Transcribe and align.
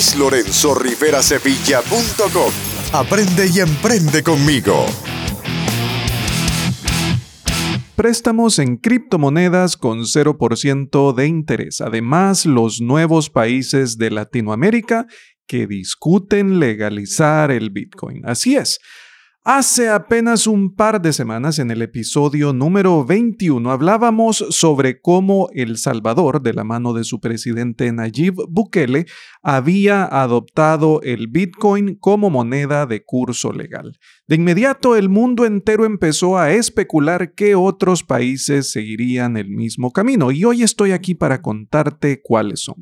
luislorenzorriverasevilla.com. 0.00 2.52
Aprende 2.92 3.46
y 3.52 3.60
emprende 3.60 4.22
conmigo. 4.22 4.86
Préstamos 7.96 8.58
en 8.58 8.78
criptomonedas 8.78 9.76
con 9.76 10.00
0% 10.00 11.14
de 11.14 11.26
interés. 11.26 11.82
Además, 11.82 12.46
los 12.46 12.80
nuevos 12.80 13.28
países 13.28 13.98
de 13.98 14.10
Latinoamérica 14.10 15.06
que 15.46 15.66
discuten 15.66 16.60
legalizar 16.60 17.50
el 17.50 17.68
Bitcoin. 17.68 18.24
Así 18.24 18.56
es. 18.56 18.78
Hace 19.42 19.88
apenas 19.88 20.46
un 20.46 20.74
par 20.74 21.00
de 21.00 21.14
semanas, 21.14 21.58
en 21.58 21.70
el 21.70 21.80
episodio 21.80 22.52
número 22.52 23.06
21, 23.06 23.70
hablábamos 23.70 24.44
sobre 24.50 25.00
cómo 25.00 25.48
El 25.54 25.78
Salvador, 25.78 26.42
de 26.42 26.52
la 26.52 26.62
mano 26.62 26.92
de 26.92 27.04
su 27.04 27.20
presidente 27.20 27.90
Nayib 27.90 28.34
Bukele, 28.50 29.06
había 29.42 30.04
adoptado 30.04 31.00
el 31.00 31.28
Bitcoin 31.28 31.94
como 31.94 32.28
moneda 32.28 32.84
de 32.84 33.02
curso 33.02 33.50
legal. 33.50 33.98
De 34.30 34.36
inmediato 34.36 34.94
el 34.94 35.08
mundo 35.08 35.44
entero 35.44 35.84
empezó 35.84 36.38
a 36.38 36.52
especular 36.52 37.34
qué 37.34 37.56
otros 37.56 38.04
países 38.04 38.70
seguirían 38.70 39.36
el 39.36 39.48
mismo 39.48 39.90
camino 39.90 40.30
y 40.30 40.44
hoy 40.44 40.62
estoy 40.62 40.92
aquí 40.92 41.16
para 41.16 41.42
contarte 41.42 42.22
cuáles 42.22 42.60
son. 42.60 42.76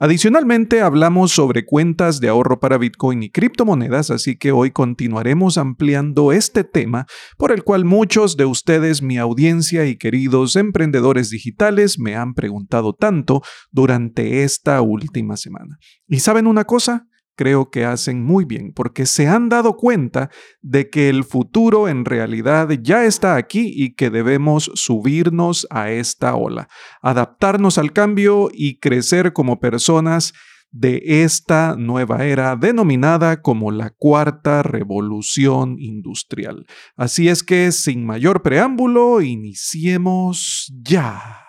Adicionalmente 0.00 0.80
hablamos 0.80 1.30
sobre 1.32 1.66
cuentas 1.66 2.20
de 2.20 2.30
ahorro 2.30 2.58
para 2.58 2.78
Bitcoin 2.78 3.22
y 3.22 3.28
criptomonedas, 3.28 4.10
así 4.10 4.38
que 4.38 4.50
hoy 4.50 4.70
continuaremos 4.70 5.58
ampliando 5.58 6.32
este 6.32 6.64
tema 6.64 7.04
por 7.36 7.52
el 7.52 7.64
cual 7.64 7.84
muchos 7.84 8.38
de 8.38 8.46
ustedes, 8.46 9.02
mi 9.02 9.18
audiencia 9.18 9.84
y 9.84 9.98
queridos 9.98 10.56
emprendedores 10.56 11.28
digitales 11.28 11.98
me 11.98 12.16
han 12.16 12.32
preguntado 12.32 12.94
tanto 12.94 13.42
durante 13.70 14.42
esta 14.42 14.80
última 14.80 15.36
semana. 15.36 15.76
¿Y 16.08 16.20
saben 16.20 16.46
una 16.46 16.64
cosa? 16.64 17.08
Creo 17.36 17.70
que 17.70 17.84
hacen 17.84 18.24
muy 18.24 18.44
bien, 18.44 18.72
porque 18.74 19.06
se 19.06 19.26
han 19.26 19.48
dado 19.48 19.76
cuenta 19.76 20.30
de 20.62 20.90
que 20.90 21.08
el 21.08 21.24
futuro 21.24 21.88
en 21.88 22.04
realidad 22.04 22.70
ya 22.82 23.04
está 23.04 23.36
aquí 23.36 23.72
y 23.74 23.94
que 23.94 24.10
debemos 24.10 24.70
subirnos 24.74 25.66
a 25.70 25.90
esta 25.90 26.34
ola, 26.34 26.68
adaptarnos 27.02 27.78
al 27.78 27.92
cambio 27.92 28.48
y 28.52 28.78
crecer 28.78 29.32
como 29.32 29.60
personas 29.60 30.32
de 30.74 31.00
esta 31.22 31.76
nueva 31.78 32.24
era 32.24 32.56
denominada 32.56 33.42
como 33.42 33.70
la 33.70 33.90
cuarta 33.90 34.64
revolución 34.64 35.76
industrial. 35.78 36.66
Así 36.96 37.28
es 37.28 37.44
que, 37.44 37.70
sin 37.70 38.04
mayor 38.04 38.42
preámbulo, 38.42 39.20
iniciemos 39.20 40.72
ya. 40.82 41.43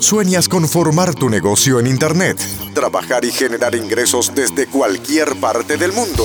¿Sueñas 0.00 0.48
con 0.48 0.68
formar 0.68 1.14
tu 1.14 1.28
negocio 1.28 1.78
en 1.78 1.86
Internet? 1.86 2.38
Trabajar 2.74 3.24
y 3.24 3.32
generar 3.32 3.74
ingresos 3.74 4.32
desde 4.34 4.66
cualquier 4.66 5.36
parte 5.36 5.76
del 5.76 5.92
mundo. 5.92 6.24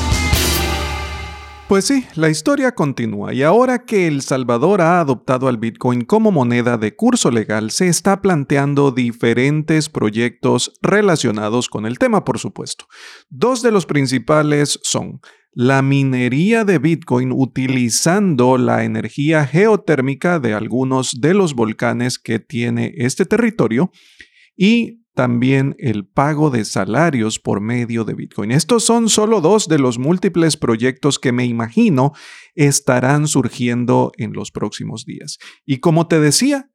Pues 1.71 1.85
sí, 1.85 2.05
la 2.15 2.29
historia 2.29 2.75
continúa 2.75 3.33
y 3.33 3.43
ahora 3.43 3.85
que 3.85 4.05
El 4.05 4.23
Salvador 4.23 4.81
ha 4.81 4.99
adoptado 4.99 5.47
al 5.47 5.55
Bitcoin 5.55 6.01
como 6.01 6.29
moneda 6.29 6.77
de 6.77 6.97
curso 6.97 7.31
legal, 7.31 7.71
se 7.71 7.87
está 7.87 8.21
planteando 8.21 8.91
diferentes 8.91 9.87
proyectos 9.87 10.73
relacionados 10.81 11.69
con 11.69 11.85
el 11.85 11.97
tema, 11.97 12.25
por 12.25 12.39
supuesto. 12.39 12.87
Dos 13.29 13.61
de 13.61 13.71
los 13.71 13.85
principales 13.85 14.81
son 14.83 15.21
la 15.53 15.81
minería 15.81 16.65
de 16.65 16.77
Bitcoin 16.77 17.31
utilizando 17.31 18.57
la 18.57 18.83
energía 18.83 19.47
geotérmica 19.47 20.39
de 20.39 20.53
algunos 20.53 21.21
de 21.21 21.33
los 21.33 21.53
volcanes 21.53 22.19
que 22.19 22.39
tiene 22.39 22.91
este 22.97 23.25
territorio 23.25 23.91
y 24.57 25.00
también 25.21 25.75
el 25.77 26.07
pago 26.07 26.49
de 26.49 26.65
salarios 26.65 27.37
por 27.37 27.61
medio 27.61 28.05
de 28.05 28.15
Bitcoin. 28.15 28.49
Estos 28.49 28.83
son 28.83 29.07
solo 29.07 29.39
dos 29.39 29.67
de 29.67 29.77
los 29.77 29.99
múltiples 29.99 30.57
proyectos 30.57 31.19
que 31.19 31.31
me 31.31 31.45
imagino 31.45 32.13
estarán 32.55 33.27
surgiendo 33.27 34.11
en 34.17 34.33
los 34.33 34.49
próximos 34.49 35.05
días. 35.05 35.37
Y 35.63 35.77
como 35.77 36.07
te 36.07 36.19
decía, 36.19 36.71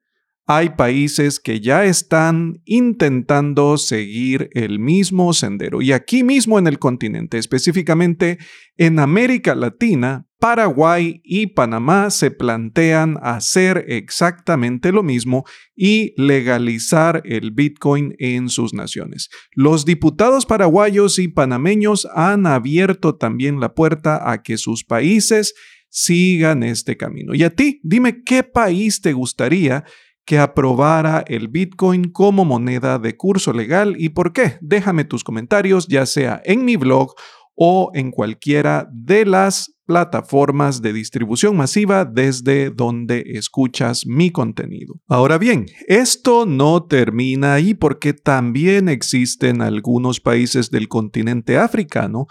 hay 0.46 0.68
países 0.68 1.40
que 1.40 1.60
ya 1.60 1.86
están 1.86 2.62
intentando 2.64 3.78
seguir 3.78 4.48
el 4.52 4.78
mismo 4.78 5.32
sendero. 5.32 5.82
Y 5.82 5.90
aquí 5.90 6.22
mismo 6.22 6.60
en 6.60 6.68
el 6.68 6.78
continente, 6.78 7.38
específicamente 7.38 8.38
en 8.76 9.00
América 9.00 9.56
Latina, 9.56 10.25
Paraguay 10.38 11.20
y 11.24 11.48
Panamá 11.48 12.10
se 12.10 12.30
plantean 12.30 13.18
hacer 13.22 13.84
exactamente 13.88 14.92
lo 14.92 15.02
mismo 15.02 15.44
y 15.74 16.12
legalizar 16.20 17.22
el 17.24 17.52
Bitcoin 17.52 18.14
en 18.18 18.48
sus 18.48 18.74
naciones. 18.74 19.30
Los 19.52 19.84
diputados 19.84 20.44
paraguayos 20.44 21.18
y 21.18 21.28
panameños 21.28 22.06
han 22.14 22.46
abierto 22.46 23.16
también 23.16 23.60
la 23.60 23.74
puerta 23.74 24.30
a 24.30 24.42
que 24.42 24.58
sus 24.58 24.84
países 24.84 25.54
sigan 25.88 26.62
este 26.62 26.96
camino. 26.96 27.34
Y 27.34 27.42
a 27.42 27.50
ti, 27.50 27.80
dime 27.82 28.22
qué 28.22 28.42
país 28.42 29.00
te 29.00 29.14
gustaría 29.14 29.84
que 30.26 30.38
aprobara 30.38 31.24
el 31.28 31.48
Bitcoin 31.48 32.10
como 32.10 32.44
moneda 32.44 32.98
de 32.98 33.16
curso 33.16 33.52
legal 33.52 33.94
y 33.96 34.10
por 34.10 34.32
qué. 34.32 34.58
Déjame 34.60 35.04
tus 35.04 35.24
comentarios 35.24 35.86
ya 35.86 36.04
sea 36.04 36.42
en 36.44 36.64
mi 36.64 36.76
blog 36.76 37.14
o 37.54 37.90
en 37.94 38.10
cualquiera 38.10 38.88
de 38.92 39.24
las 39.24 39.75
plataformas 39.86 40.82
de 40.82 40.92
distribución 40.92 41.56
masiva 41.56 42.04
desde 42.04 42.70
donde 42.70 43.22
escuchas 43.34 44.06
mi 44.06 44.30
contenido. 44.30 44.94
Ahora 45.08 45.38
bien, 45.38 45.66
esto 45.86 46.44
no 46.44 46.84
termina 46.84 47.54
ahí 47.54 47.74
porque 47.74 48.12
también 48.12 48.88
existen 48.88 49.62
algunos 49.62 50.20
países 50.20 50.70
del 50.70 50.88
continente 50.88 51.56
africano 51.56 52.26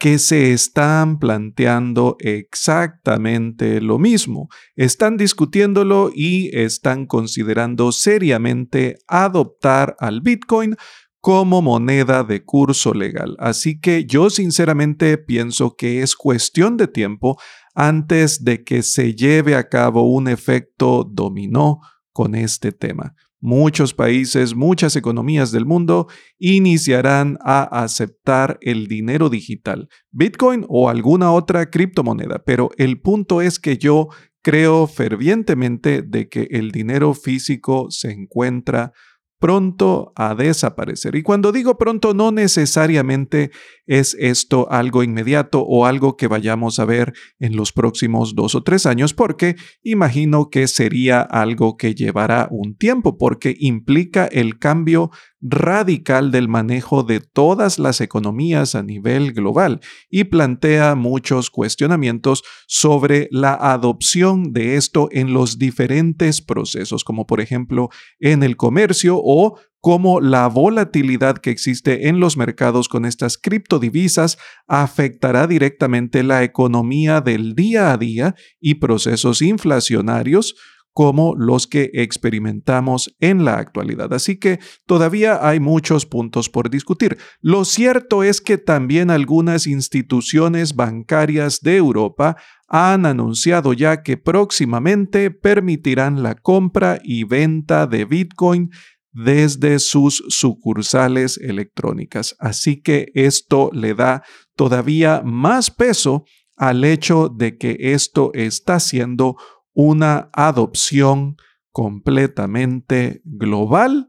que 0.00 0.18
se 0.18 0.54
están 0.54 1.18
planteando 1.18 2.16
exactamente 2.20 3.82
lo 3.82 3.98
mismo. 3.98 4.48
Están 4.74 5.18
discutiéndolo 5.18 6.10
y 6.14 6.48
están 6.58 7.04
considerando 7.04 7.92
seriamente 7.92 8.96
adoptar 9.06 9.96
al 10.00 10.22
Bitcoin 10.22 10.74
como 11.20 11.62
moneda 11.62 12.24
de 12.24 12.44
curso 12.44 12.94
legal. 12.94 13.36
Así 13.38 13.80
que 13.80 14.04
yo 14.04 14.30
sinceramente 14.30 15.18
pienso 15.18 15.76
que 15.76 16.02
es 16.02 16.16
cuestión 16.16 16.76
de 16.76 16.88
tiempo 16.88 17.38
antes 17.74 18.44
de 18.44 18.64
que 18.64 18.82
se 18.82 19.14
lleve 19.14 19.54
a 19.54 19.68
cabo 19.68 20.02
un 20.02 20.28
efecto 20.28 21.04
dominó 21.04 21.80
con 22.12 22.34
este 22.34 22.72
tema 22.72 23.14
muchos 23.40 23.94
países, 23.94 24.54
muchas 24.54 24.96
economías 24.96 25.50
del 25.50 25.66
mundo 25.66 26.08
iniciarán 26.38 27.38
a 27.42 27.62
aceptar 27.82 28.58
el 28.60 28.86
dinero 28.86 29.30
digital, 29.30 29.88
Bitcoin 30.10 30.64
o 30.68 30.88
alguna 30.88 31.32
otra 31.32 31.70
criptomoneda. 31.70 32.42
Pero 32.44 32.70
el 32.76 33.00
punto 33.00 33.40
es 33.40 33.58
que 33.58 33.78
yo 33.78 34.08
creo 34.42 34.86
fervientemente 34.86 36.02
de 36.02 36.28
que 36.28 36.48
el 36.50 36.70
dinero 36.70 37.14
físico 37.14 37.90
se 37.90 38.12
encuentra 38.12 38.92
pronto 39.40 40.12
a 40.14 40.34
desaparecer. 40.34 41.16
Y 41.16 41.22
cuando 41.22 41.50
digo 41.50 41.78
pronto, 41.78 42.14
no 42.14 42.30
necesariamente 42.30 43.50
es 43.86 44.14
esto 44.20 44.70
algo 44.70 45.02
inmediato 45.02 45.62
o 45.62 45.86
algo 45.86 46.16
que 46.16 46.28
vayamos 46.28 46.78
a 46.78 46.84
ver 46.84 47.14
en 47.40 47.56
los 47.56 47.72
próximos 47.72 48.36
dos 48.36 48.54
o 48.54 48.62
tres 48.62 48.86
años, 48.86 49.14
porque 49.14 49.56
imagino 49.82 50.50
que 50.50 50.68
sería 50.68 51.22
algo 51.22 51.76
que 51.76 51.94
llevará 51.94 52.48
un 52.50 52.76
tiempo, 52.76 53.16
porque 53.16 53.56
implica 53.58 54.26
el 54.26 54.58
cambio 54.58 55.10
radical 55.40 56.30
del 56.30 56.48
manejo 56.48 57.02
de 57.02 57.20
todas 57.20 57.78
las 57.78 58.00
economías 58.00 58.74
a 58.74 58.82
nivel 58.82 59.32
global 59.32 59.80
y 60.10 60.24
plantea 60.24 60.94
muchos 60.94 61.50
cuestionamientos 61.50 62.42
sobre 62.66 63.28
la 63.30 63.54
adopción 63.54 64.52
de 64.52 64.76
esto 64.76 65.08
en 65.12 65.32
los 65.32 65.58
diferentes 65.58 66.42
procesos, 66.42 67.04
como 67.04 67.26
por 67.26 67.40
ejemplo 67.40 67.88
en 68.18 68.42
el 68.42 68.56
comercio 68.56 69.20
o 69.22 69.58
como 69.80 70.20
la 70.20 70.46
volatilidad 70.46 71.38
que 71.38 71.50
existe 71.50 72.08
en 72.08 72.20
los 72.20 72.36
mercados 72.36 72.88
con 72.88 73.06
estas 73.06 73.38
criptodivisas 73.38 74.36
afectará 74.68 75.46
directamente 75.46 76.22
la 76.22 76.44
economía 76.44 77.22
del 77.22 77.54
día 77.54 77.92
a 77.92 77.96
día 77.96 78.34
y 78.60 78.74
procesos 78.74 79.40
inflacionarios 79.40 80.54
como 80.92 81.34
los 81.36 81.66
que 81.66 81.90
experimentamos 81.94 83.14
en 83.20 83.44
la 83.44 83.58
actualidad. 83.58 84.12
Así 84.12 84.38
que 84.38 84.58
todavía 84.86 85.46
hay 85.46 85.60
muchos 85.60 86.06
puntos 86.06 86.48
por 86.48 86.70
discutir. 86.70 87.18
Lo 87.40 87.64
cierto 87.64 88.22
es 88.22 88.40
que 88.40 88.58
también 88.58 89.10
algunas 89.10 89.66
instituciones 89.66 90.74
bancarias 90.74 91.60
de 91.60 91.76
Europa 91.76 92.36
han 92.68 93.06
anunciado 93.06 93.72
ya 93.72 94.02
que 94.02 94.16
próximamente 94.16 95.30
permitirán 95.30 96.22
la 96.22 96.34
compra 96.34 97.00
y 97.02 97.24
venta 97.24 97.86
de 97.86 98.04
Bitcoin 98.04 98.70
desde 99.12 99.80
sus 99.80 100.22
sucursales 100.28 101.36
electrónicas. 101.38 102.36
Así 102.38 102.80
que 102.80 103.10
esto 103.14 103.70
le 103.72 103.94
da 103.94 104.22
todavía 104.54 105.22
más 105.24 105.70
peso 105.70 106.24
al 106.56 106.84
hecho 106.84 107.28
de 107.28 107.56
que 107.56 107.76
esto 107.80 108.30
está 108.34 108.78
siendo 108.78 109.36
una 109.72 110.30
adopción 110.32 111.36
completamente 111.72 113.20
global 113.24 114.08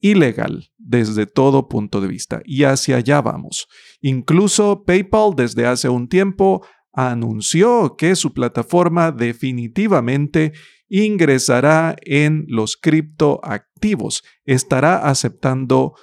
y 0.00 0.14
legal 0.14 0.70
desde 0.78 1.26
todo 1.26 1.68
punto 1.68 2.00
de 2.00 2.08
vista. 2.08 2.42
Y 2.44 2.64
hacia 2.64 2.96
allá 2.96 3.20
vamos. 3.20 3.68
Incluso 4.00 4.84
PayPal 4.84 5.34
desde 5.36 5.66
hace 5.66 5.88
un 5.88 6.08
tiempo 6.08 6.66
anunció 6.92 7.96
que 7.96 8.16
su 8.16 8.32
plataforma 8.32 9.12
definitivamente 9.12 10.52
ingresará 10.88 11.96
en 12.02 12.46
los 12.48 12.76
criptoactivos. 12.76 14.24
Estará 14.44 15.08
aceptando 15.08 15.94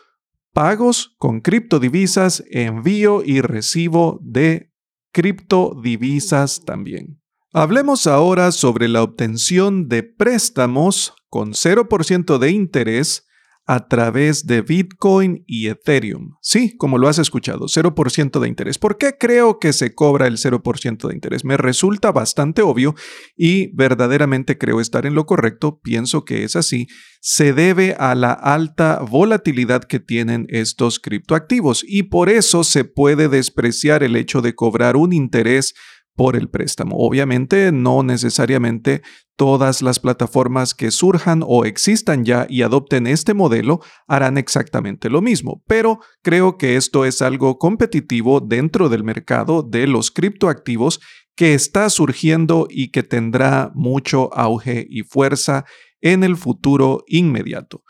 pagos 0.53 1.15
con 1.17 1.41
criptodivisas, 1.41 2.43
envío 2.49 3.23
y 3.23 3.41
recibo 3.41 4.19
de 4.23 4.71
criptodivisas 5.11 6.63
también. 6.63 7.21
Hablemos 7.53 8.07
ahora 8.07 8.51
sobre 8.51 8.89
la 8.89 9.01
obtención 9.01 9.87
de 9.87 10.03
préstamos 10.03 11.13
con 11.29 11.53
0% 11.53 12.39
de 12.39 12.51
interés 12.51 13.23
a 13.65 13.87
través 13.87 14.47
de 14.47 14.61
Bitcoin 14.61 15.43
y 15.45 15.67
Ethereum. 15.67 16.35
Sí, 16.41 16.75
como 16.77 16.97
lo 16.97 17.07
has 17.07 17.19
escuchado, 17.19 17.67
0% 17.67 18.39
de 18.39 18.47
interés. 18.47 18.77
¿Por 18.77 18.97
qué 18.97 19.17
creo 19.17 19.59
que 19.59 19.71
se 19.71 19.93
cobra 19.93 20.27
el 20.27 20.37
0% 20.37 21.07
de 21.07 21.13
interés? 21.13 21.45
Me 21.45 21.57
resulta 21.57 22.11
bastante 22.13 22.61
obvio 22.61 22.95
y 23.35 23.73
verdaderamente 23.75 24.57
creo 24.57 24.81
estar 24.81 25.05
en 25.05 25.15
lo 25.15 25.25
correcto, 25.25 25.79
pienso 25.81 26.25
que 26.25 26.43
es 26.43 26.55
así, 26.55 26.87
se 27.21 27.53
debe 27.53 27.95
a 27.99 28.15
la 28.15 28.31
alta 28.31 28.99
volatilidad 29.09 29.83
que 29.83 29.99
tienen 29.99 30.47
estos 30.49 30.99
criptoactivos 30.99 31.83
y 31.85 32.03
por 32.03 32.29
eso 32.29 32.63
se 32.63 32.85
puede 32.85 33.27
despreciar 33.27 34.01
el 34.03 34.15
hecho 34.15 34.41
de 34.41 34.55
cobrar 34.55 34.95
un 34.95 35.11
interés 35.11 35.75
por 36.17 36.35
el 36.35 36.49
préstamo. 36.49 36.97
Obviamente, 36.97 37.71
no 37.71 38.01
necesariamente 38.01 39.03
todas 39.37 39.83
las 39.83 39.99
plataformas 39.99 40.73
que 40.73 40.89
surjan 40.89 41.43
o 41.45 41.63
existan 41.63 42.25
ya 42.25 42.47
y 42.49 42.63
adopten 42.63 43.05
este 43.05 43.35
modelo 43.35 43.81
harán 44.07 44.39
exactamente 44.39 45.11
lo 45.11 45.21
mismo, 45.21 45.63
pero 45.67 45.99
creo 46.23 46.57
que 46.57 46.75
esto 46.75 47.05
es 47.05 47.21
algo 47.21 47.59
competitivo 47.59 48.41
dentro 48.41 48.89
del 48.89 49.03
mercado 49.03 49.61
de 49.61 49.85
los 49.85 50.09
criptoactivos 50.09 50.99
que 51.35 51.53
está 51.53 51.87
surgiendo 51.91 52.67
y 52.67 52.89
que 52.89 53.03
tendrá 53.03 53.71
mucho 53.75 54.33
auge 54.33 54.87
y 54.89 55.03
fuerza 55.03 55.65
en 56.01 56.23
el 56.23 56.35
futuro 56.35 57.03
inmediato. 57.05 57.83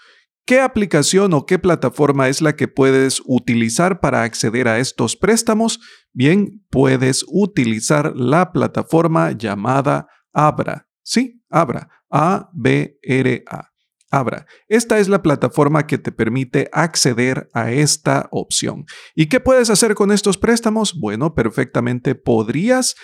¿Qué 0.47 0.61
aplicación 0.61 1.33
o 1.33 1.45
qué 1.45 1.59
plataforma 1.59 2.29
es 2.29 2.41
la 2.41 2.55
que 2.55 2.69
puedes 2.69 3.21
utilizar 3.25 3.99
para 3.99 4.23
acceder 4.23 4.69
a 4.69 4.79
estos 4.79 5.17
préstamos? 5.17 5.81
Bien, 6.17 6.65
puedes 6.71 7.23
utilizar 7.27 8.15
la 8.15 8.51
plataforma 8.51 9.33
llamada 9.33 10.07
Abra. 10.33 10.87
Sí, 11.03 11.43
Abra. 11.47 11.89
A-B-R-A. 12.09 13.71
Abra. 14.09 14.47
Esta 14.67 14.97
es 14.97 15.09
la 15.09 15.21
plataforma 15.21 15.85
que 15.85 15.99
te 15.99 16.11
permite 16.11 16.71
acceder 16.73 17.51
a 17.53 17.71
esta 17.71 18.29
opción. 18.31 18.85
¿Y 19.13 19.27
qué 19.27 19.39
puedes 19.39 19.69
hacer 19.69 19.93
con 19.93 20.11
estos 20.11 20.39
préstamos? 20.39 20.99
Bueno, 20.99 21.35
perfectamente 21.35 22.15
podrías 22.15 22.95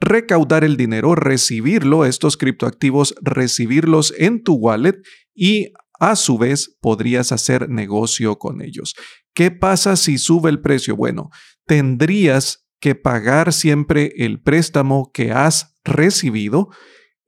recaudar 0.00 0.64
el 0.64 0.78
dinero, 0.78 1.14
recibirlo, 1.14 2.06
estos 2.06 2.38
criptoactivos, 2.38 3.14
recibirlos 3.20 4.14
en 4.16 4.42
tu 4.42 4.54
wallet 4.54 4.96
y 5.34 5.74
a 6.00 6.16
su 6.16 6.38
vez 6.38 6.74
podrías 6.80 7.32
hacer 7.32 7.68
negocio 7.68 8.38
con 8.38 8.62
ellos. 8.62 8.94
¿Qué 9.34 9.50
pasa 9.50 9.94
si 9.96 10.16
sube 10.16 10.48
el 10.48 10.62
precio? 10.62 10.96
Bueno, 10.96 11.28
tendrías 11.66 12.61
que 12.82 12.96
pagar 12.96 13.52
siempre 13.52 14.12
el 14.16 14.40
préstamo 14.40 15.12
que 15.14 15.30
has 15.30 15.76
recibido 15.84 16.68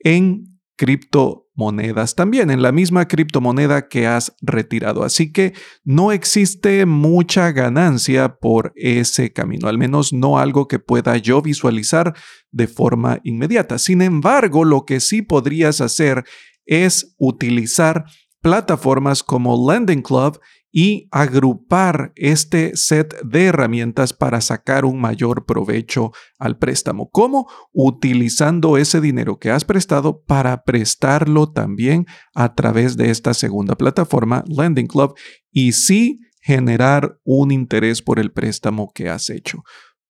en 0.01 0.59
criptomonedas 0.77 2.17
también, 2.17 2.51
en 2.51 2.61
la 2.61 2.73
misma 2.73 3.07
criptomoneda 3.07 3.87
que 3.87 4.09
has 4.09 4.35
retirado. 4.43 5.05
Así 5.05 5.33
que 5.33 5.55
no 5.85 6.11
existe 6.11 6.85
mucha 6.87 7.53
ganancia 7.53 8.35
por 8.35 8.73
ese 8.75 9.33
camino, 9.33 9.69
al 9.69 9.79
menos 9.79 10.13
no 10.13 10.41
algo 10.41 10.67
que 10.67 10.81
pueda 10.81 11.17
yo 11.19 11.41
visualizar 11.41 12.15
de 12.51 12.67
forma 12.67 13.21
inmediata. 13.23 13.79
Sin 13.79 14.03
embargo, 14.03 14.65
lo 14.65 14.85
que 14.85 14.99
sí 14.99 15.23
podrías 15.23 15.81
hacer 15.81 16.25
es 16.67 17.15
utilizar 17.17 18.07
plataformas 18.41 19.23
como 19.23 19.71
Lending 19.71 20.03
Club 20.03 20.41
y 20.77 21.07
agrupar 21.13 22.13
este 22.17 22.73
set 22.75 23.15
de 23.23 23.45
herramientas 23.45 24.13
para 24.13 24.41
sacar 24.41 24.85
un 24.85 25.01
mayor 25.01 25.47
provecho 25.47 26.11
al 26.37 26.59
préstamo. 26.59 27.11
¿Cómo? 27.11 27.49
Utilizando 27.73 28.77
ese 28.77 29.01
dinero 29.01 29.39
que 29.39 29.53
has 29.53 29.65
prestado 29.65 30.25
para 30.25 30.65
prestarlo 30.65 31.53
también 31.53 32.07
a 32.35 32.57
través 32.57 32.97
de 32.97 33.11
esta 33.11 33.35
segunda 33.35 33.77
plataforma, 33.77 34.43
Lending 34.49 34.89
Club, 34.89 35.15
y 35.53 35.73
sí 35.73 36.19
generar 36.41 37.21
un 37.23 37.53
interés 37.53 38.03
por 38.03 38.19
el 38.19 38.33
préstamo 38.33 38.91
que 38.93 39.09
has 39.09 39.31
hecho. 39.31 39.63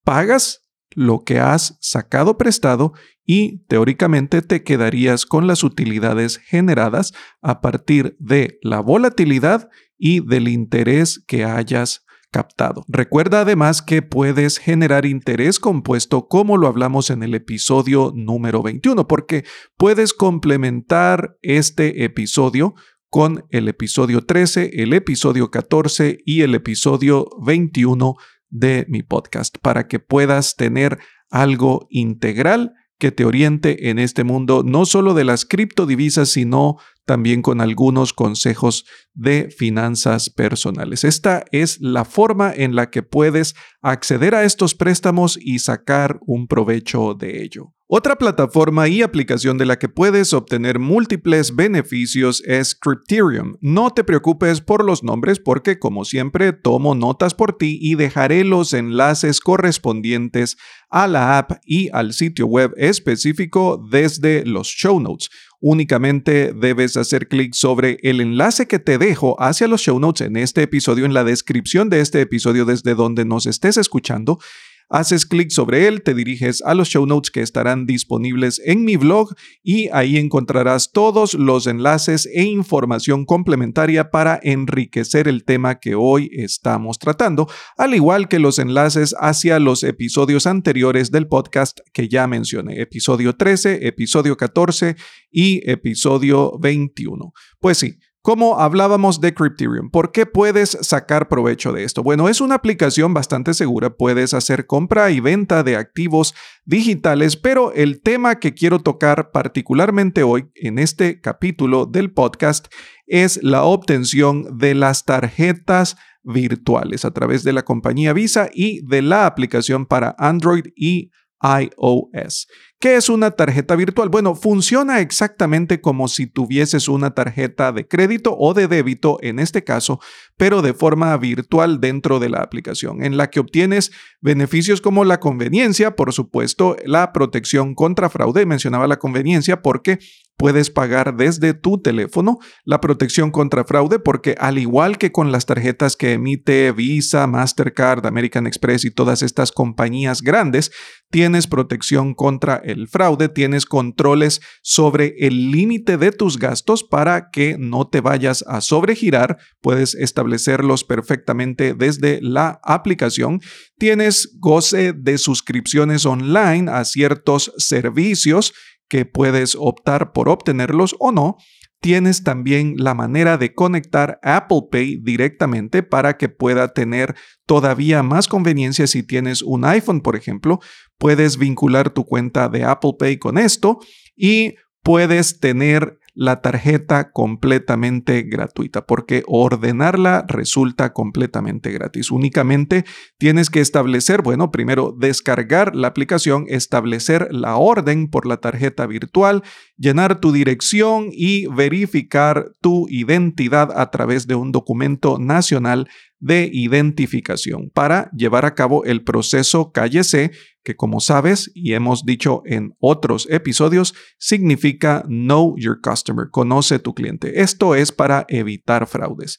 Pagas 0.02 0.63
lo 0.94 1.24
que 1.24 1.38
has 1.38 1.76
sacado 1.80 2.38
prestado 2.38 2.92
y 3.24 3.58
teóricamente 3.66 4.42
te 4.42 4.62
quedarías 4.62 5.26
con 5.26 5.46
las 5.46 5.64
utilidades 5.64 6.38
generadas 6.38 7.12
a 7.42 7.60
partir 7.60 8.16
de 8.18 8.58
la 8.62 8.80
volatilidad 8.80 9.68
y 9.96 10.26
del 10.26 10.48
interés 10.48 11.22
que 11.26 11.44
hayas 11.44 12.04
captado. 12.30 12.84
Recuerda 12.88 13.42
además 13.42 13.80
que 13.80 14.02
puedes 14.02 14.58
generar 14.58 15.06
interés 15.06 15.60
compuesto 15.60 16.26
como 16.26 16.56
lo 16.56 16.66
hablamos 16.66 17.10
en 17.10 17.22
el 17.22 17.32
episodio 17.32 18.12
número 18.12 18.60
21 18.60 19.06
porque 19.06 19.44
puedes 19.76 20.12
complementar 20.12 21.36
este 21.42 22.02
episodio 22.04 22.74
con 23.08 23.44
el 23.50 23.68
episodio 23.68 24.26
13, 24.26 24.82
el 24.82 24.92
episodio 24.94 25.52
14 25.52 26.18
y 26.26 26.40
el 26.40 26.56
episodio 26.56 27.28
21 27.46 28.16
de 28.54 28.86
mi 28.88 29.02
podcast 29.02 29.58
para 29.60 29.88
que 29.88 29.98
puedas 29.98 30.54
tener 30.54 30.98
algo 31.28 31.86
integral 31.90 32.72
que 32.98 33.10
te 33.10 33.24
oriente 33.24 33.90
en 33.90 33.98
este 33.98 34.22
mundo, 34.22 34.62
no 34.64 34.86
solo 34.86 35.12
de 35.12 35.24
las 35.24 35.44
criptodivisas, 35.44 36.28
sino 36.28 36.76
también 37.04 37.42
con 37.42 37.60
algunos 37.60 38.12
consejos 38.12 38.86
de 39.12 39.50
finanzas 39.50 40.30
personales. 40.30 41.02
Esta 41.02 41.44
es 41.50 41.80
la 41.80 42.04
forma 42.04 42.52
en 42.54 42.76
la 42.76 42.90
que 42.90 43.02
puedes 43.02 43.56
acceder 43.82 44.36
a 44.36 44.44
estos 44.44 44.76
préstamos 44.76 45.36
y 45.38 45.58
sacar 45.58 46.20
un 46.24 46.46
provecho 46.46 47.14
de 47.14 47.42
ello. 47.42 47.74
Otra 47.96 48.16
plataforma 48.16 48.88
y 48.88 49.02
aplicación 49.02 49.56
de 49.56 49.66
la 49.66 49.78
que 49.78 49.88
puedes 49.88 50.32
obtener 50.32 50.80
múltiples 50.80 51.54
beneficios 51.54 52.42
es 52.44 52.74
Crypterium. 52.74 53.54
No 53.60 53.90
te 53.90 54.02
preocupes 54.02 54.60
por 54.60 54.84
los 54.84 55.04
nombres 55.04 55.38
porque 55.38 55.78
como 55.78 56.04
siempre 56.04 56.52
tomo 56.52 56.96
notas 56.96 57.34
por 57.34 57.56
ti 57.56 57.78
y 57.80 57.94
dejaré 57.94 58.42
los 58.42 58.72
enlaces 58.72 59.38
correspondientes 59.38 60.56
a 60.90 61.06
la 61.06 61.38
app 61.38 61.52
y 61.64 61.88
al 61.92 62.14
sitio 62.14 62.48
web 62.48 62.74
específico 62.76 63.80
desde 63.88 64.44
los 64.44 64.66
show 64.66 64.98
notes. 64.98 65.30
Únicamente 65.60 66.52
debes 66.52 66.96
hacer 66.96 67.28
clic 67.28 67.54
sobre 67.54 67.98
el 68.02 68.20
enlace 68.20 68.66
que 68.66 68.80
te 68.80 68.98
dejo 68.98 69.40
hacia 69.40 69.68
los 69.68 69.82
show 69.82 70.00
notes 70.00 70.26
en 70.26 70.36
este 70.36 70.62
episodio, 70.62 71.04
en 71.04 71.14
la 71.14 71.22
descripción 71.22 71.90
de 71.90 72.00
este 72.00 72.20
episodio 72.20 72.64
desde 72.64 72.96
donde 72.96 73.24
nos 73.24 73.46
estés 73.46 73.76
escuchando 73.76 74.40
Haces 74.88 75.26
clic 75.26 75.50
sobre 75.50 75.88
él, 75.88 76.02
te 76.02 76.14
diriges 76.14 76.62
a 76.62 76.74
los 76.74 76.88
show 76.88 77.06
notes 77.06 77.30
que 77.30 77.40
estarán 77.40 77.86
disponibles 77.86 78.60
en 78.64 78.84
mi 78.84 78.96
blog 78.96 79.34
y 79.62 79.88
ahí 79.92 80.18
encontrarás 80.18 80.92
todos 80.92 81.34
los 81.34 81.66
enlaces 81.66 82.26
e 82.26 82.44
información 82.44 83.24
complementaria 83.24 84.10
para 84.10 84.38
enriquecer 84.42 85.26
el 85.26 85.44
tema 85.44 85.80
que 85.80 85.94
hoy 85.94 86.30
estamos 86.32 86.98
tratando, 86.98 87.48
al 87.76 87.94
igual 87.94 88.28
que 88.28 88.38
los 88.38 88.58
enlaces 88.58 89.14
hacia 89.18 89.58
los 89.58 89.82
episodios 89.82 90.46
anteriores 90.46 91.10
del 91.10 91.28
podcast 91.28 91.80
que 91.92 92.08
ya 92.08 92.26
mencioné, 92.26 92.80
episodio 92.80 93.36
13, 93.36 93.86
episodio 93.86 94.36
14 94.36 94.96
y 95.30 95.68
episodio 95.70 96.58
21. 96.58 97.32
Pues 97.58 97.78
sí, 97.78 97.98
como 98.24 98.58
hablábamos 98.58 99.20
de 99.20 99.34
Crypterium. 99.34 99.90
¿Por 99.90 100.10
qué 100.10 100.24
puedes 100.24 100.78
sacar 100.80 101.28
provecho 101.28 101.74
de 101.74 101.84
esto? 101.84 102.02
Bueno, 102.02 102.30
es 102.30 102.40
una 102.40 102.54
aplicación 102.54 103.12
bastante 103.12 103.52
segura. 103.52 103.98
Puedes 103.98 104.32
hacer 104.32 104.66
compra 104.66 105.10
y 105.10 105.20
venta 105.20 105.62
de 105.62 105.76
activos 105.76 106.34
digitales, 106.64 107.36
pero 107.36 107.74
el 107.74 108.00
tema 108.00 108.40
que 108.40 108.54
quiero 108.54 108.78
tocar 108.78 109.30
particularmente 109.30 110.22
hoy 110.22 110.46
en 110.54 110.78
este 110.78 111.20
capítulo 111.20 111.84
del 111.84 112.14
podcast 112.14 112.68
es 113.06 113.42
la 113.42 113.64
obtención 113.64 114.56
de 114.56 114.74
las 114.74 115.04
tarjetas 115.04 115.98
virtuales 116.22 117.04
a 117.04 117.10
través 117.10 117.44
de 117.44 117.52
la 117.52 117.62
compañía 117.66 118.14
Visa 118.14 118.48
y 118.54 118.80
de 118.86 119.02
la 119.02 119.26
aplicación 119.26 119.84
para 119.84 120.16
Android 120.18 120.64
y 120.74 121.10
iOS. 121.44 122.48
¿Qué 122.80 122.96
es 122.96 123.08
una 123.08 123.30
tarjeta 123.30 123.76
virtual? 123.76 124.08
Bueno, 124.08 124.34
funciona 124.34 125.00
exactamente 125.00 125.80
como 125.80 126.08
si 126.08 126.26
tuvieses 126.26 126.88
una 126.88 127.14
tarjeta 127.14 127.72
de 127.72 127.86
crédito 127.86 128.36
o 128.38 128.52
de 128.52 128.68
débito 128.68 129.18
en 129.22 129.38
este 129.38 129.64
caso, 129.64 130.00
pero 130.36 130.60
de 130.60 130.74
forma 130.74 131.16
virtual 131.16 131.80
dentro 131.80 132.18
de 132.18 132.28
la 132.28 132.40
aplicación, 132.40 133.02
en 133.02 133.16
la 133.16 133.30
que 133.30 133.40
obtienes 133.40 133.90
beneficios 134.20 134.80
como 134.82 135.04
la 135.04 135.18
conveniencia, 135.18 135.96
por 135.96 136.12
supuesto, 136.12 136.76
la 136.84 137.12
protección 137.12 137.74
contra 137.74 138.10
fraude. 138.10 138.44
Mencionaba 138.44 138.86
la 138.86 138.98
conveniencia 138.98 139.62
porque 139.62 139.98
puedes 140.36 140.70
pagar 140.70 141.16
desde 141.16 141.54
tu 141.54 141.80
teléfono 141.80 142.38
la 142.64 142.80
protección 142.80 143.30
contra 143.30 143.64
fraude 143.64 143.98
porque 143.98 144.34
al 144.38 144.58
igual 144.58 144.98
que 144.98 145.12
con 145.12 145.32
las 145.32 145.46
tarjetas 145.46 145.96
que 145.96 146.12
emite 146.12 146.72
Visa, 146.72 147.26
Mastercard, 147.26 148.04
American 148.06 148.46
Express 148.46 148.84
y 148.84 148.90
todas 148.90 149.22
estas 149.22 149.52
compañías 149.52 150.22
grandes, 150.22 150.72
tienes 151.10 151.46
protección 151.46 152.14
contra 152.14 152.56
el 152.56 152.88
fraude, 152.88 153.28
tienes 153.28 153.66
controles 153.66 154.40
sobre 154.62 155.14
el 155.18 155.50
límite 155.50 155.96
de 155.96 156.10
tus 156.10 156.38
gastos 156.38 156.82
para 156.82 157.30
que 157.30 157.56
no 157.58 157.86
te 157.86 158.00
vayas 158.00 158.44
a 158.48 158.60
sobregirar, 158.60 159.38
puedes 159.60 159.94
establecerlos 159.94 160.84
perfectamente 160.84 161.74
desde 161.74 162.20
la 162.20 162.60
aplicación, 162.64 163.40
tienes 163.78 164.36
goce 164.40 164.92
de 164.92 165.18
suscripciones 165.18 166.04
online 166.06 166.70
a 166.70 166.84
ciertos 166.84 167.52
servicios 167.58 168.52
que 168.88 169.04
puedes 169.04 169.56
optar 169.58 170.12
por 170.12 170.28
obtenerlos 170.28 170.96
o 170.98 171.12
no, 171.12 171.36
tienes 171.80 172.24
también 172.24 172.76
la 172.78 172.94
manera 172.94 173.36
de 173.36 173.54
conectar 173.54 174.18
Apple 174.22 174.62
Pay 174.70 175.00
directamente 175.02 175.82
para 175.82 176.16
que 176.16 176.30
pueda 176.30 176.72
tener 176.72 177.14
todavía 177.44 178.02
más 178.02 178.26
conveniencia 178.26 178.86
si 178.86 179.02
tienes 179.02 179.42
un 179.42 179.66
iPhone, 179.66 180.00
por 180.00 180.16
ejemplo. 180.16 180.60
Puedes 180.96 181.36
vincular 181.36 181.90
tu 181.90 182.04
cuenta 182.04 182.48
de 182.48 182.64
Apple 182.64 182.92
Pay 182.98 183.18
con 183.18 183.36
esto 183.36 183.80
y 184.16 184.54
puedes 184.82 185.40
tener 185.40 185.98
la 186.14 186.40
tarjeta 186.40 187.10
completamente 187.10 188.22
gratuita, 188.22 188.86
porque 188.86 189.24
ordenarla 189.26 190.24
resulta 190.28 190.92
completamente 190.92 191.72
gratis. 191.72 192.10
Únicamente 192.10 192.84
tienes 193.18 193.50
que 193.50 193.60
establecer, 193.60 194.22
bueno, 194.22 194.50
primero 194.50 194.94
descargar 194.96 195.74
la 195.74 195.88
aplicación, 195.88 196.46
establecer 196.48 197.28
la 197.32 197.56
orden 197.56 198.08
por 198.08 198.26
la 198.26 198.36
tarjeta 198.36 198.86
virtual, 198.86 199.42
llenar 199.76 200.20
tu 200.20 200.30
dirección 200.30 201.08
y 201.10 201.46
verificar 201.48 202.52
tu 202.60 202.86
identidad 202.88 203.70
a 203.76 203.90
través 203.90 204.26
de 204.26 204.36
un 204.36 204.52
documento 204.52 205.18
nacional 205.18 205.88
de 206.24 206.48
identificación 206.50 207.70
para 207.74 208.10
llevar 208.12 208.46
a 208.46 208.54
cabo 208.54 208.84
el 208.84 209.04
proceso 209.04 209.72
calle 209.72 210.04
C, 210.04 210.30
que 210.62 210.74
como 210.74 211.00
sabes 211.00 211.50
y 211.54 211.74
hemos 211.74 212.06
dicho 212.06 212.42
en 212.46 212.74
otros 212.80 213.28
episodios, 213.30 213.94
significa 214.16 215.02
Know 215.06 215.54
Your 215.58 215.80
Customer, 215.82 216.03
conoce 216.30 216.78
tu 216.78 216.94
cliente. 216.94 217.40
Esto 217.42 217.74
es 217.74 217.92
para 217.92 218.24
evitar 218.28 218.86
fraudes. 218.86 219.38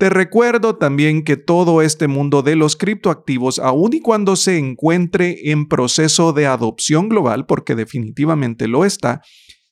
Te 0.00 0.08
recuerdo 0.08 0.76
también 0.76 1.24
que 1.24 1.36
todo 1.36 1.82
este 1.82 2.08
mundo 2.08 2.40
de 2.40 2.56
los 2.56 2.74
criptoactivos, 2.74 3.58
aun 3.58 3.92
y 3.92 4.00
cuando 4.00 4.34
se 4.34 4.56
encuentre 4.56 5.50
en 5.50 5.68
proceso 5.68 6.32
de 6.32 6.46
adopción 6.46 7.10
global, 7.10 7.44
porque 7.44 7.74
definitivamente 7.74 8.66
lo 8.66 8.86
está, 8.86 9.20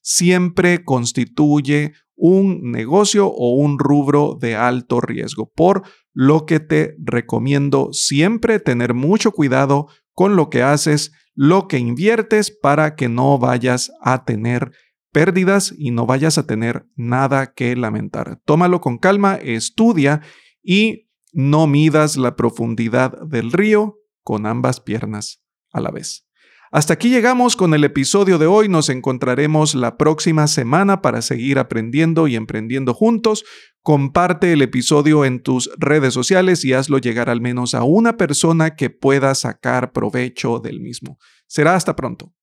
siempre 0.02 0.84
constituye 0.84 1.94
un 2.14 2.72
negocio 2.72 3.26
o 3.28 3.54
un 3.54 3.78
rubro 3.78 4.36
de 4.38 4.54
alto 4.54 5.00
riesgo, 5.00 5.50
por 5.54 5.84
lo 6.12 6.44
que 6.44 6.60
te 6.60 6.94
recomiendo 6.98 7.90
siempre 7.92 8.60
tener 8.60 8.92
mucho 8.92 9.32
cuidado 9.32 9.86
con 10.12 10.36
lo 10.36 10.50
que 10.50 10.62
haces, 10.62 11.12
lo 11.34 11.68
que 11.68 11.78
inviertes 11.78 12.50
para 12.50 12.96
que 12.96 13.08
no 13.08 13.38
vayas 13.38 13.92
a 14.02 14.24
tener 14.24 14.72
pérdidas 15.12 15.74
y 15.76 15.90
no 15.90 16.06
vayas 16.06 16.38
a 16.38 16.46
tener 16.46 16.86
nada 16.96 17.52
que 17.54 17.74
lamentar. 17.76 18.40
Tómalo 18.44 18.80
con 18.80 18.98
calma, 18.98 19.36
estudia 19.36 20.22
y 20.62 21.08
no 21.32 21.66
midas 21.66 22.16
la 22.16 22.36
profundidad 22.36 23.20
del 23.22 23.52
río 23.52 23.98
con 24.22 24.46
ambas 24.46 24.80
piernas 24.80 25.42
a 25.72 25.80
la 25.80 25.90
vez. 25.90 26.28
Hasta 26.70 26.92
aquí 26.92 27.08
llegamos 27.08 27.56
con 27.56 27.72
el 27.72 27.82
episodio 27.84 28.36
de 28.36 28.46
hoy. 28.46 28.68
Nos 28.68 28.90
encontraremos 28.90 29.74
la 29.74 29.96
próxima 29.96 30.46
semana 30.46 31.00
para 31.00 31.22
seguir 31.22 31.58
aprendiendo 31.58 32.28
y 32.28 32.36
emprendiendo 32.36 32.92
juntos. 32.92 33.44
Comparte 33.80 34.52
el 34.52 34.60
episodio 34.60 35.24
en 35.24 35.42
tus 35.42 35.70
redes 35.78 36.12
sociales 36.12 36.64
y 36.66 36.74
hazlo 36.74 36.98
llegar 36.98 37.30
al 37.30 37.40
menos 37.40 37.74
a 37.74 37.84
una 37.84 38.18
persona 38.18 38.76
que 38.76 38.90
pueda 38.90 39.34
sacar 39.34 39.92
provecho 39.92 40.58
del 40.58 40.80
mismo. 40.80 41.18
Será 41.46 41.74
hasta 41.74 41.96
pronto. 41.96 42.34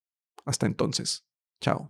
Hasta 0.43 0.65
entonces. 0.65 1.23
Chao. 1.61 1.89